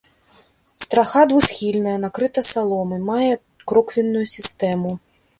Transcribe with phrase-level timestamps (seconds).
[0.83, 3.33] Страха двухсхільная, накрыта саломай, мае
[3.73, 4.91] кроквенную сістэму.